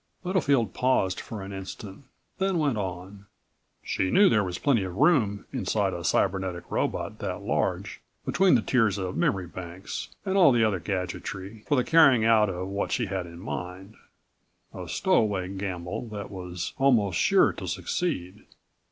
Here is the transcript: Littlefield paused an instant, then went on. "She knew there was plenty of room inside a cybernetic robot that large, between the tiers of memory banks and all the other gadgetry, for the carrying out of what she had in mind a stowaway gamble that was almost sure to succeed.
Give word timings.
Littlefield 0.23 0.73
paused 0.73 1.21
an 1.29 1.53
instant, 1.53 2.05
then 2.39 2.57
went 2.57 2.75
on. 2.79 3.27
"She 3.83 4.09
knew 4.09 4.29
there 4.29 4.43
was 4.43 4.57
plenty 4.57 4.81
of 4.83 4.95
room 4.95 5.45
inside 5.53 5.93
a 5.93 6.03
cybernetic 6.03 6.63
robot 6.71 7.19
that 7.19 7.43
large, 7.43 8.01
between 8.25 8.55
the 8.55 8.63
tiers 8.63 8.97
of 8.97 9.15
memory 9.15 9.45
banks 9.45 10.09
and 10.25 10.37
all 10.37 10.51
the 10.51 10.63
other 10.63 10.79
gadgetry, 10.79 11.63
for 11.67 11.75
the 11.75 11.83
carrying 11.83 12.25
out 12.25 12.49
of 12.49 12.67
what 12.69 12.91
she 12.91 13.05
had 13.05 13.27
in 13.27 13.37
mind 13.37 13.95
a 14.73 14.89
stowaway 14.89 15.47
gamble 15.49 16.07
that 16.07 16.31
was 16.31 16.73
almost 16.79 17.19
sure 17.19 17.53
to 17.53 17.67
succeed. 17.67 18.47